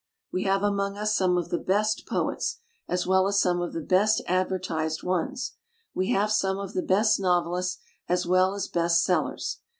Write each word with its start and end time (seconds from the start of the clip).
We 0.31 0.45
have 0.45 0.63
among 0.63 0.97
us 0.97 1.15
some 1.15 1.37
of 1.37 1.49
the 1.49 1.59
best 1.59 2.07
poets,— 2.07 2.57
as 2.89 3.05
well 3.05 3.27
as 3.27 3.39
some 3.39 3.61
of 3.61 3.71
the 3.71 3.81
best 3.81 4.19
advertised 4.25 5.03
ones; 5.03 5.51
we 5.93 6.09
have 6.09 6.31
some 6.31 6.57
of 6.57 6.73
the 6.73 6.81
best 6.81 7.19
novelists.— 7.19 7.77
as 8.09 8.25
well 8.25 8.55
as 8.55 8.67
best 8.67 9.03
sellers. 9.03 9.59